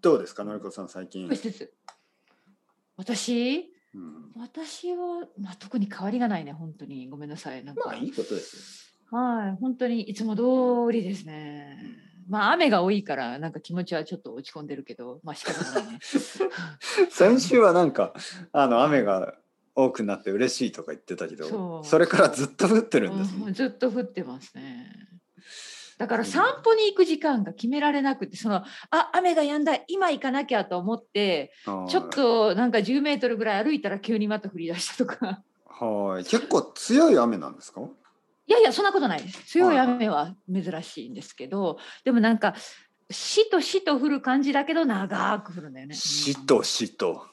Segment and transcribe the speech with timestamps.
[0.00, 1.28] どうですかのりこさん最近？
[2.96, 3.70] 私？
[3.92, 7.08] うん、私は、まあ、特に変わりがないね、本当に。
[7.08, 7.64] ごめんなさい。
[7.64, 10.42] なんか、まあいいことですはい、本当にいつも通
[10.92, 11.76] りですね。
[12.28, 15.92] まあ、雨が多いから、なんか気持ちはちょっと落ち込んでるけど、まあ、仕方がないね。
[15.94, 15.98] よ
[17.10, 18.14] 先週はなんか
[18.52, 19.34] あの雨が
[19.74, 24.92] 多くなって嬉しいとか言ってたけどそれからずっと降ってるんですね、うんずっと降ってますね。
[26.00, 31.90] だから散歩に行く時間が決められなくて、その、あ、雨が止んだ、今行かなきゃと思って、はい。
[31.90, 35.42] ちょっとなんか10メートルぐらい歩いたら急にまた降り出したとか。
[35.66, 36.24] はい。
[36.24, 37.82] 結構強い雨なんですか？
[37.82, 39.44] いやいや、そんなことないです。
[39.44, 42.54] 強い雨は珍しいんですけど、でもなんか、
[43.10, 45.94] しとしと降る感じだけど、長く降るんだよね。
[45.94, 47.26] しとしと、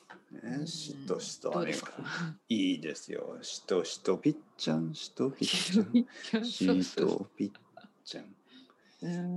[0.44, 0.60] うん。
[0.60, 1.58] ね、しとしと。
[1.58, 1.78] 雨が
[2.50, 3.38] いいですよ。
[3.44, 6.44] しとしとぴっちゃんしとぴっちゃん。
[6.44, 7.52] しとぴっ
[8.04, 8.26] ちゃん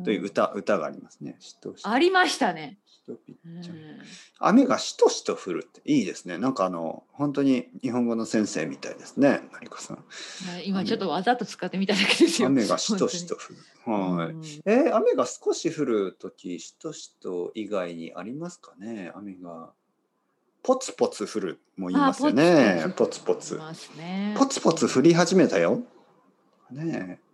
[0.05, 1.37] という歌歌がありますね。
[1.39, 2.79] しとしとありましたね。
[2.87, 3.77] しとぴちゃん。
[4.39, 6.39] 雨がしとしと降るっていいですね。
[6.39, 9.43] なんかあの本当に日本語の先生みたいですね。
[9.53, 9.97] のりこさん。
[9.99, 12.49] はい今ちょっとわざと使ってみただけですよ。
[12.49, 13.57] 雨がしとしと降る。
[13.93, 19.13] はい、えー雨が少し降るときしとしと以外にありますかね？
[19.15, 19.71] 雨が
[20.63, 22.83] ポツポツ降るも言いますよね。
[22.87, 23.61] あポツポツ。
[24.37, 25.83] ポツポツ降り始めたよ。
[26.71, 27.30] ねえ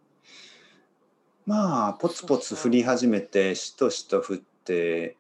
[1.46, 5.16] まあポツポツ降り始めてしとしと降って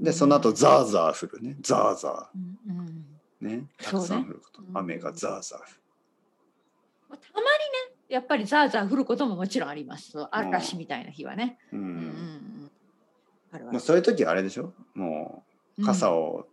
[0.00, 1.56] でその後ザーザー降るね。
[1.60, 3.46] ザーザー。
[3.46, 3.64] ね。
[3.76, 4.78] たくさん降ること、うん。
[4.78, 5.68] 雨がザーザー降る。
[7.10, 10.12] まあたまにね、やっぱりザーザー降ることももちろんあります。
[10.30, 11.58] 嵐みたいな日はね。
[11.72, 11.92] うん、うんうん
[13.70, 13.76] うん。
[13.76, 14.72] あそういう時はあれでしょ？
[14.94, 15.42] も
[15.78, 16.46] う傘を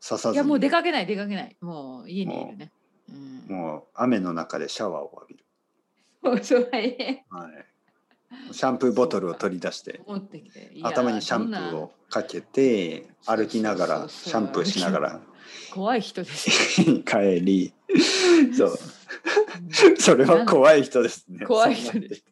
[0.00, 1.56] ささずに、いやもう出かけない出かけない。
[1.60, 2.72] もう家にいるね。
[3.10, 5.44] うん、もう雨の中でシャワーを浴びる。
[6.22, 7.24] そうそうはい。
[7.30, 7.66] はい。
[8.52, 10.00] シャンプーボトルを取り出して、
[10.82, 15.20] 頭にシャンプーをかけて、歩きながら、シャンプーしながら。
[15.72, 16.82] 怖い人です。
[16.82, 17.02] よ。
[17.06, 17.72] 帰り、
[18.56, 19.96] そう、うん。
[19.96, 21.44] それは怖い人ですね。
[21.46, 22.24] 怖い人です。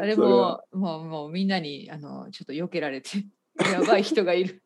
[0.00, 3.24] あれももうもうみんなにあのちょっと避けられて
[3.58, 4.62] やばい人がいる。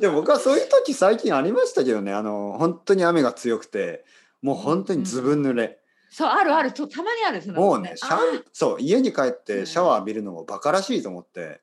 [0.00, 4.04] でも僕はそういう時最近ありましたけどね、あの、本当に雨が強くて、
[4.42, 5.79] もう本当にずぶ濡れ。
[6.12, 11.60] そうあるあるとたまにあるそのもうね、シャンそう、家に帰ってうんシャワー浴びるのもバカらしいと思って、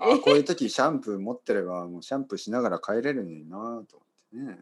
[0.00, 4.58] あーあこういう 時シャンプー持ってればもうシャンプーしながら帰れるのになと思ってね。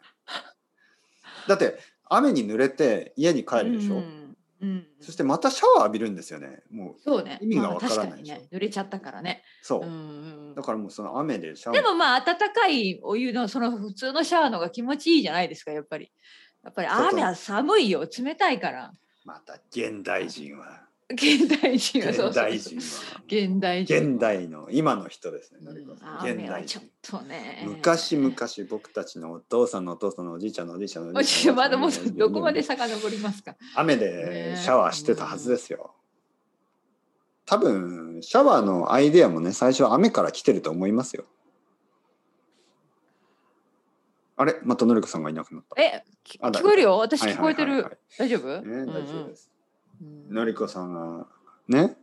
[1.49, 1.79] だって
[2.09, 6.63] 雨に濡れて家に帰るでしょ、うんうん、そしてまたシャワー浴びるんですよね。
[6.71, 8.35] もうそうね意味がわからないまあでしょ？
[8.35, 9.43] 確かにね濡れちゃったからね。
[9.63, 9.91] そう、うんう
[10.53, 16.11] んだからもうその雨でシャワーでもまあ温かいお湯のその普通のシャワーの方が気持ちいいじゃないですかやっぱり。
[16.65, 18.93] やっぱりそうそう雨は寒いよ冷たいから。
[19.27, 22.83] また現代人は現代人は現代人は
[23.27, 25.59] 現代現代の今の人ですね。
[25.63, 27.19] うのりこんさん現代雨はちょっ人。
[27.19, 27.65] とね。
[27.67, 28.35] 昔々
[28.71, 33.57] 僕たちのお父さんのお父さんのおじいちゃんのおじいちゃんのおじいちゃんのまだもうどこまでさ遡りますか。
[33.75, 35.93] 雨でシャワーしてたはずですよ。
[37.47, 41.25] 多分シャワーのアイデアもね最初は雨から来てると思いますよ。
[44.37, 44.57] あれ？
[44.63, 45.81] またのりこさんがいなくなった。
[45.83, 46.99] え、聞こえるよ？
[46.99, 47.99] 私はい聞こえてる。
[48.19, 48.47] 大丈夫？
[48.47, 49.51] 大丈夫です。
[50.01, 51.27] うんのりこさんが
[51.69, 51.97] ね？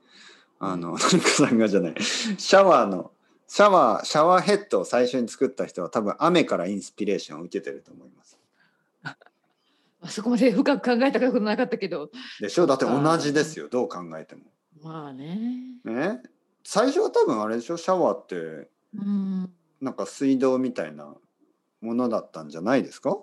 [0.60, 3.12] あののりこさんがじゃないシャワーの
[3.48, 8.40] シャワーシャワーヘッドを最初に作った人は多分雨からインスピレーションを受けてると思います。
[9.04, 9.16] あ
[10.10, 12.10] そこまで深く考えたことなかったけど。
[12.40, 12.66] でしょ？
[12.66, 14.42] だって同じですよどう考えても。
[14.82, 15.60] まあね。
[15.84, 16.24] ね？
[16.64, 17.78] 最初は多分あれでしょ？
[17.78, 19.54] シャワーってうん。
[19.82, 21.14] なんか水道みたいな
[21.84, 23.18] ものだったんじゃないですか？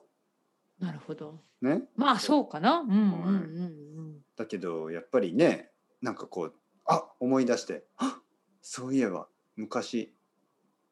[0.78, 1.40] なるほど。
[1.62, 1.82] ね？
[1.96, 2.78] まあそうかな。
[2.80, 4.24] うんうんうんはいうん。
[4.36, 6.54] だけどやっぱりねなんかこう
[6.86, 8.20] あ思い出してあ
[8.62, 10.14] そういえば昔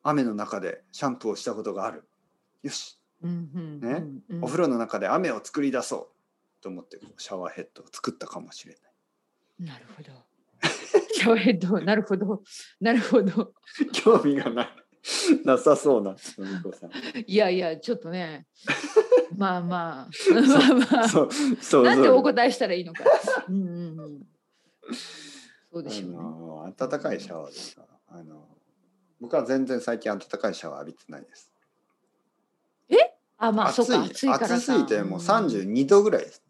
[0.02, 2.06] 雨の中でシャンプーをしたことがある
[2.62, 6.10] よしうんうんねうんうんお風呂の中で雨を作り出そ
[6.60, 9.66] うと思ってシャワーヘッドを作ったかもしれない。
[9.72, 10.10] なるほど。
[11.12, 12.42] シャワーヘッドなるほど。
[12.80, 13.54] なるほど。
[13.92, 14.68] 興味がない
[15.44, 16.16] なさそうな。
[17.26, 18.46] いやいやちょっとね。
[19.36, 21.08] まあまあまあまあ。
[21.08, 21.28] そう
[21.60, 23.04] そうなんでお答えしたらいいのか。
[23.48, 24.26] うんうんうん。
[25.72, 26.16] そうであしょうね。
[26.16, 28.48] の暖かいシャワーですかあの
[29.20, 31.52] 僕は全然最近暖かいシャワー浴びてないです。
[33.40, 36.42] あまあそうか暑いから暑すぎてもう32度ぐらいです。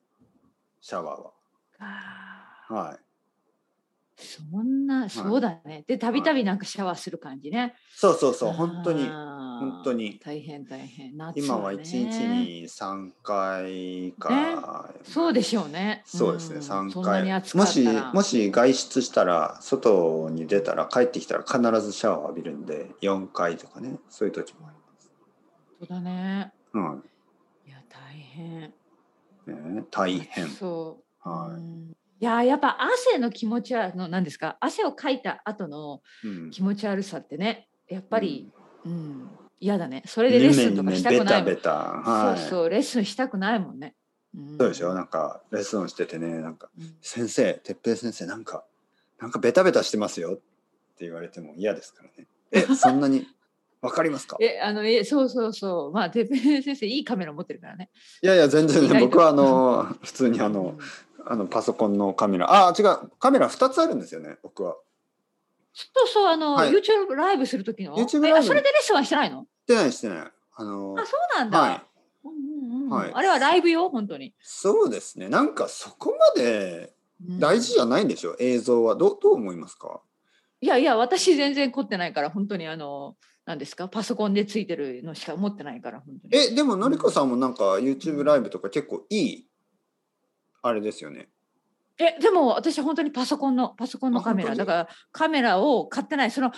[0.80, 1.30] シャワー
[1.80, 2.84] あは。
[2.84, 2.98] はい。
[4.20, 5.84] そんなあそうだね。
[5.86, 7.76] でたびたびなんかシャワーする感じね。
[7.94, 11.16] そうそうそう本当に本当に大変大変。
[11.16, 16.02] 夏今はね一日に三回か、そうでしょうね。
[16.04, 25.12] そうですね、ん三そんなに回暑かもしもし外出したら外に出たら帰ってきたら必ずシャワー浴びるんで4回とかねそういう時もあります。
[25.78, 26.52] そうだね。
[26.74, 27.04] うん
[27.66, 28.74] いや大変。
[29.46, 30.48] ね、大変。
[30.48, 31.28] そう。
[31.28, 34.56] はうんいややっぱ汗の気持ちはの何ですか？
[34.60, 36.02] 汗をかいた後の
[36.50, 38.50] 気持ち悪さってねやっぱり、
[38.84, 39.30] うん。
[39.60, 40.04] 嫌だね。
[40.06, 41.50] それでレッスンとかしたベくないもん。
[41.50, 41.70] タベタ。
[41.74, 42.38] はい。
[42.38, 43.94] そうそうレッスンしたくないもんね、
[44.36, 44.58] うん。
[44.58, 44.94] そうでしょ？
[44.94, 46.94] なんかレッスンしててねなんかうん。
[47.02, 48.64] 先生哲平先生なんか
[49.20, 50.34] なんかベタベタしてますよ。
[50.34, 50.36] っ
[50.98, 52.26] て言われても嫌ですからね。
[52.52, 53.26] えそんなに
[53.80, 54.36] わかりますか？
[54.40, 55.92] えあのえそうそうそう。
[55.92, 57.90] まあてっぺん先生いいカメラ持ってるからね。
[58.22, 59.06] いやいや全然意外と。
[59.06, 60.78] 僕はあの 普通にあのうん
[61.30, 62.68] あのパソコンのカメラ。
[62.68, 63.10] あ違う。
[63.18, 64.76] カメラ2つあるんですよね僕は。
[65.74, 66.70] そうそうあの、はい。
[66.70, 68.46] YouTube ライブする時の？YouTube ライブ？
[68.46, 69.42] それでレッスンはしてないの？
[69.42, 70.18] してないしてない。
[70.56, 71.82] あのあそうなんだ、はい。
[72.24, 73.12] うんうんうんはい。
[73.14, 75.28] あれはライブよ本当に、そうですね。
[75.28, 76.94] なんかそこまで
[77.28, 77.38] うん。
[77.38, 78.96] 大事じゃないんでしょ、映像は。
[78.96, 80.00] どうどう思いますか？
[80.60, 83.88] いやいや私全然凝ってないから本当にあの何ですか？
[83.88, 86.44] パソコンでついてるのしか持ってないから本当に。
[86.44, 89.47] えでものりこさんもなんか YouTube ライブとか結構いい
[90.62, 91.28] あれですよね。
[91.98, 94.54] えでも私本当にパソコンのパソコンのカメラ。
[94.54, 96.30] だからカメラを買ってない。
[96.30, 96.52] その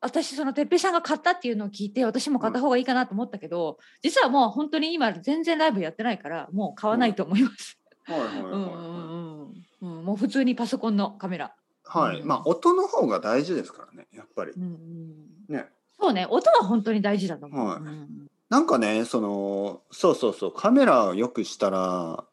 [0.00, 7.78] 私その哲平さんが買ったっていうのを聞いて私も買った方がいいかなと思ったけど、実はもう本当に今全然ライブやってないからもう買わないと思います。
[8.04, 11.54] はいもう普通にパソコンのカメラ。
[11.84, 12.28] はい、うん。
[12.28, 14.52] まあ音の方が大事ですからねやっぱり。
[14.52, 15.66] うんうん、ね。
[15.98, 16.26] そうね。
[16.30, 17.68] 音は本当に大事だと思う。
[17.68, 17.78] はい。
[17.78, 20.52] うんなんかねそのそうそうそう。
[20.52, 22.24] カメラをよくしたら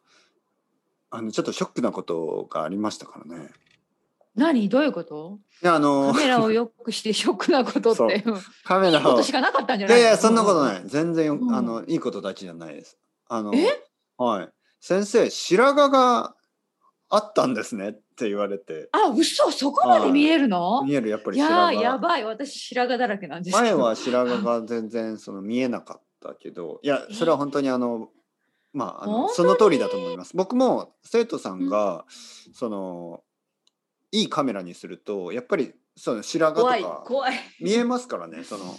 [1.15, 3.49] あのちょっとショックなことがありましたからね。
[4.35, 4.67] 何？
[4.67, 5.37] どういうこと？
[5.61, 8.23] いやあのカメラをよくしてショックなことって。
[8.25, 8.31] う。
[8.31, 9.01] んカメラを。
[9.01, 10.03] いいことしかなかったんじゃいないの？
[10.03, 10.73] やいやそんなことい。
[10.73, 10.81] ない。
[10.85, 11.53] 全然よ、うん。
[11.53, 12.97] あのいいことだけじゃないです。
[13.29, 13.83] あのえ？
[14.17, 14.49] はい。
[14.81, 16.33] 先生白髪が
[17.09, 18.89] あったんですねって言われて。
[18.91, 19.51] あ嘘！
[19.51, 20.83] そこまで見えるの？
[20.83, 21.75] 見えるやっぱりい白髪。
[21.75, 22.25] やーやばい。
[22.25, 26.79] 私白髪だらけなんです前は白髪が全然その見えなかったけど。
[26.81, 28.09] いやそれは本当にあの
[28.73, 30.35] まああのその通りだと思います。
[30.35, 32.05] 僕も生徒さんが、
[32.53, 33.23] その
[34.11, 37.05] いいカメラにするとやっぱりその白髪とか
[37.59, 38.75] 見えますからねその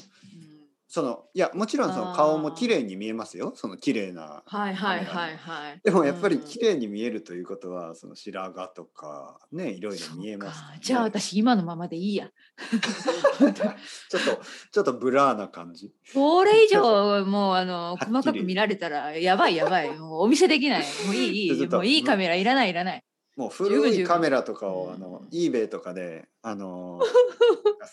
[0.87, 3.53] そのいやもちろんその顔も綺麗に見えますよ。
[3.57, 5.81] その綺麗なはいはいはいはい。
[5.83, 6.43] でもやっぱりうん。
[6.43, 12.29] 綺麗に見えるということはその白髪とかねいろいろ見えますね、じゃあ私今のままでいいや。
[13.39, 14.41] ちょっと
[14.73, 15.93] ちょっとブラーな感じ。
[16.15, 19.97] これ以上 もうあの細かく見られたらやばいやばい。
[19.99, 20.85] もうお見せできない。
[21.07, 23.03] もういい もういいカメラいらないいらない。
[23.37, 25.29] もう古いカメラとかをあのうん。
[25.29, 27.07] eBay とかであのい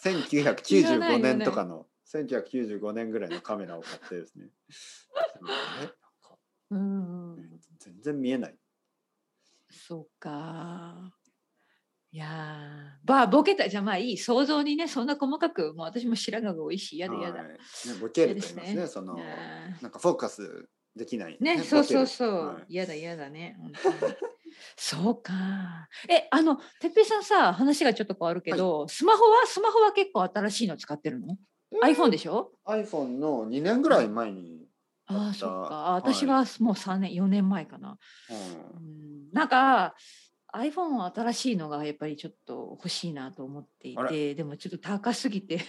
[0.03, 4.49] らない1995よね年とかの1995年ぐらいのカメラを買ってですね。
[6.71, 8.57] 全然見えない。
[9.69, 11.13] そうか。
[12.11, 13.07] いやー。
[13.07, 17.47] ばあボケたじゃあまあいい想像にねそんな細かくもう私も白髪が多いし嫌だ嫌だ、はい。
[17.49, 17.57] ね、
[18.01, 18.87] ボケると言います嫌ですね。
[18.87, 19.17] その
[19.81, 21.37] なんかフォーカスできない。
[21.39, 22.73] ね、そうそうそう、はい。
[22.73, 24.13] 嫌だ嫌だね、本当に。
[24.75, 25.33] そうか。
[26.09, 31.37] え、あの、てっぺいさんさ、話がちょっと変わるけど、スマホは、スマホは結構新しいの使ってるの、
[31.83, 34.67] ?iPhone でしょ？iPhone の2年ぐらい前に、
[35.07, 35.93] ああ、そっか。
[35.95, 37.97] 私はもう3年、4年前かな。
[38.29, 38.77] うん。
[38.77, 38.89] う
[39.29, 39.95] ん、なんか、
[40.53, 45.61] iPhone は新しいのがやっぱりちょっと欲しいなと思っていあて、でもちょっと高すぎて、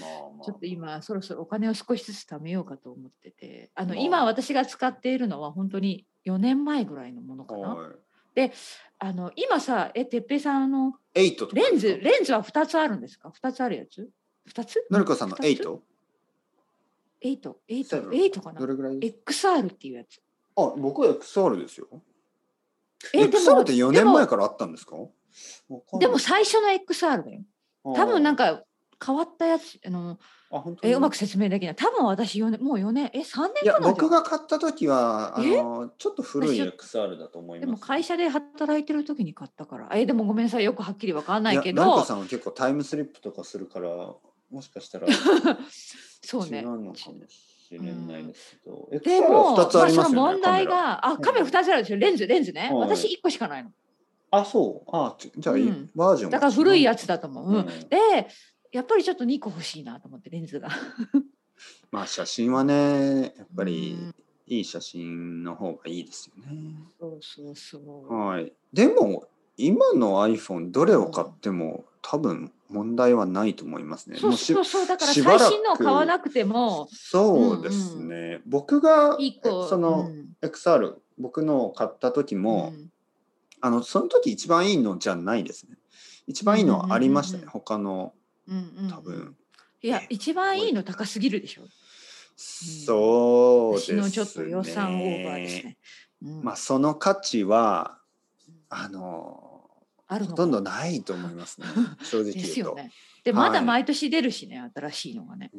[0.00, 0.44] まあまあ。
[0.44, 3.96] ちょっと今そろそろお金を少しずつ貯めようかと思ってて、あの、まあ。
[3.96, 7.74] 今私が使っているのは本当に4年前ぐらいのものかな。
[7.74, 8.52] はい。
[9.00, 14.08] あの今さ、え、てっぺいさん、あの、8とかレンズ、レンズは2つあるんですか ?2 つあるやつ？
[14.48, 14.86] ?2 つ？
[14.90, 15.78] のりこさんの 8?
[17.24, 18.10] 8、8、セブン。
[18.12, 18.60] 8かな？
[18.60, 20.20] どれぐらい ?XR っていうやつ。
[20.56, 21.86] あ僕は XR ですよ。
[23.12, 24.96] え、で XR も、って4でも年前からあったんですか？
[26.00, 27.40] でも最初の XR だよ。
[27.94, 28.56] 多分なんか
[28.98, 30.18] か変わったやつ、あの、
[30.50, 30.92] あ本当に？
[30.92, 31.76] え、うまく説明できない。
[31.76, 35.62] 多分私4年、もう4年、え、3いや年かな僕が買った時はあえ？
[35.62, 37.66] のちょっと古い私 XR だと思います。
[37.66, 39.88] でも会社で働いてる時に買ったから。
[39.94, 41.82] え、でもごめんなさい、よくはっきりわかんないけど。
[41.82, 43.88] やのりこ、さんは結構タイムスリップとかするから
[44.50, 45.06] もしかしたら
[46.22, 46.60] そうね。
[46.60, 47.08] 違うのかもし
[47.70, 52.70] れないですけど、で XR も、は2つありますよね、まあその問題が、あ、カメラ2つあるでしょ、レンズ、レンズね。
[52.72, 52.88] はい。
[52.88, 53.70] 私1個しかないの。
[54.30, 54.90] あそう。
[54.92, 55.90] あちじゃあ、いいうん。
[55.94, 57.48] バージョンだから古いやつ、つだと思う。
[57.48, 57.56] うん。
[57.56, 57.66] うん。
[57.66, 58.28] で、
[58.72, 60.68] やっぱりちょっと2個欲しいなと思って、レンズが。
[61.90, 64.14] まあ写真はねやっぱりうん。
[64.46, 68.14] いい写真の方がいいですよね、そうそうそう。
[68.14, 68.52] はい。
[68.72, 69.28] でも
[69.58, 74.18] 今の iPhone どれを買っても多分問題はないと思いますね。
[74.18, 78.40] そうそうそうだから最新のを買わなくてもそうですね。
[78.46, 82.90] 僕が一個その、うん XR 僕のを買った時も、うん
[83.60, 85.76] あのその時一番いいのじゃないですね。
[86.28, 87.42] 一番いいのはありましたね。
[87.42, 88.12] うんうんうん他の
[88.46, 89.36] うんうん多分。
[89.82, 91.62] いや一番いいの高すぎるでしょ
[92.36, 94.02] そうですね。
[94.02, 95.76] 私のちょっと予算オーバーですね、
[96.22, 97.98] うんまあその価値は
[98.68, 99.47] あの
[100.08, 101.66] あるのほとんどないと思いますね。
[102.02, 102.70] 正直です言うと。
[102.70, 102.92] よね。
[103.24, 103.50] ではい。
[103.50, 105.50] まだ毎年出るしね新しいのがね、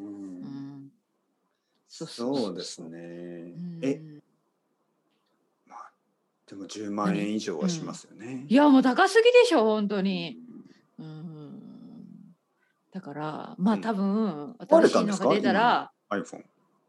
[1.87, 2.97] そうですね。
[2.99, 3.79] うん。
[3.83, 4.01] え、
[5.67, 5.91] まあ
[6.47, 8.45] でも10万円以上はしますよね。
[8.47, 10.39] いやもう高すぎでしょ本当に。
[10.97, 12.35] うん。
[12.91, 13.81] だからまあうん。
[13.81, 15.27] 多分新しいのたんですか？
[15.27, 15.91] が出たら。
[16.09, 16.43] iPhone。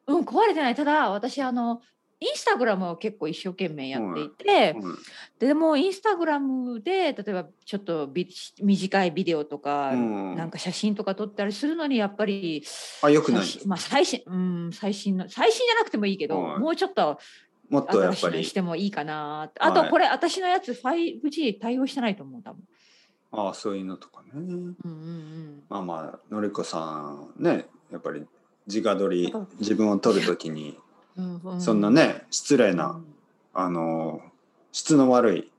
[0.06, 0.74] うん壊れてない。
[0.74, 1.82] ただ私あの
[2.20, 4.98] インスタグラムを結構一生懸命やっていて、うん。
[5.38, 8.28] でもインスタグラムで例えばちょっとビ
[8.62, 10.36] 短いビデオとか、うん。
[10.36, 12.62] なんか写真とか撮ったりするのにやっぱり
[13.02, 16.58] あ良くないまあ最新うん最新の最新じゃなくてもいいけど、はい。
[16.58, 17.18] もうちょっと
[17.70, 18.44] もっとやっぱり。
[18.44, 22.62] してもいいかなあとこれ、私のやつ 5G 対応してないと思う多分。
[23.32, 24.30] ああそういうのとかね。
[24.34, 28.26] うんうんまあまあのりこさんねやっぱり
[28.66, 30.76] 自画撮りうん自分を撮るときにうんうん、
[31.60, 33.00] そんなね失礼うんな
[33.54, 34.22] あの
[34.72, 35.50] 質の悪い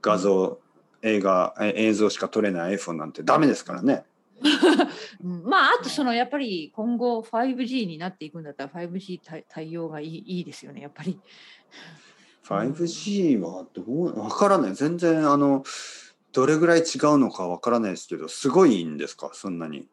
[0.00, 0.58] 画像
[1.02, 4.04] 映画え映像しか撮れない iPhone なんてダメですからね。
[5.22, 11.18] うんまああとそのやっぱり今後 5G になっていくんだったら 5G 対対応がいいいいですよねやっぱり。
[12.44, 15.62] 5G はどうわからない全然あの
[16.32, 19.30] どれぐらい違うのかわからないですけどすごいんですか？
[19.32, 19.86] そんなに。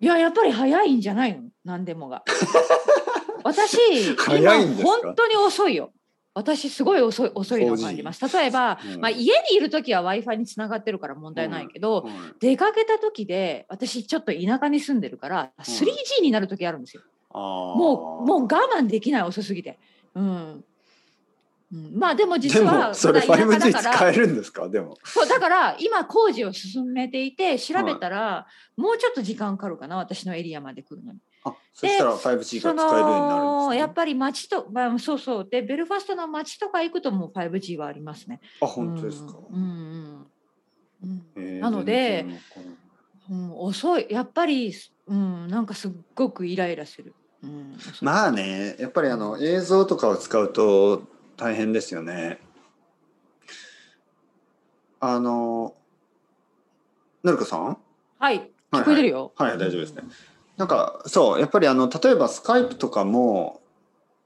[0.00, 1.48] いややっぱり早いんじゃないの？
[1.64, 2.24] 何でもが。
[3.44, 5.92] 私今本当に遅いよ。
[6.34, 8.26] 私すごい遅い遅いのを感じます。
[8.36, 9.00] 例えば、うん。
[9.00, 17.02] まあ、家にいる時は w i f i につながってるから問題ないけど、はい出かけた時で私ちょっと田舎に住んでるから、3G になる時あるんですよ。
[17.32, 19.78] もうもう我慢できない遅すぎて。
[20.14, 20.64] うん。
[21.72, 23.96] うん、まあでも実ではもそれまだ田舎 5G だから。
[23.96, 24.68] 使えるんですか？
[24.68, 24.96] でも。
[25.04, 28.46] そうだから今工事を進めていて調べたら、
[28.76, 31.18] もうちょっと時間かかるかな私のエリアまで来るのに。
[31.44, 33.78] あそしたら 5G そが使えるようになるんのです、ね。
[33.80, 38.40] やっぱり街と、まあ、そうそうでベルファストの街とか行くともう 5G はありますね。
[38.60, 39.34] あ本当ですか？
[39.50, 40.26] うんうん
[41.04, 42.26] うんえーなので
[43.30, 44.74] うん、遅いやっぱり、
[45.06, 47.14] うん、なんかすっごくイライラする。
[47.42, 51.02] うん、まあねやっぱりあの映像とかを使うと
[51.36, 52.38] 大変ですよね。
[55.00, 55.74] あの
[57.24, 57.76] のりこさん？
[58.18, 59.32] はい聞こえてるよ。
[59.36, 60.02] はい大丈夫ですね。
[60.56, 63.60] なんかそうやっぱりあの例えばスカイプとかも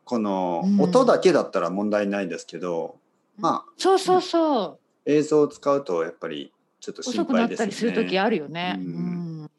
[0.04, 2.96] このうん音だけだったら問題ないですけど、
[3.38, 4.78] まあそうそうそう。
[5.10, 7.70] 映像を使うとやっぱりちょっと心遅くなっ配ですよね。
[7.70, 8.76] たりする時あるよね。
[8.78, 9.50] ううんん、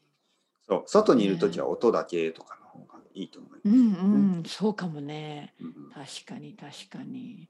[0.66, 3.60] そう外にいる時は音だけとかの方がいいと思います。
[3.64, 5.54] うん、うん、そうかもね。
[5.60, 7.30] うん確かに確かに。
[7.32, 7.48] い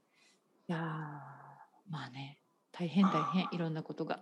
[0.67, 0.79] やー
[1.89, 2.37] まあね
[2.71, 4.19] 大変大変いろんなことが。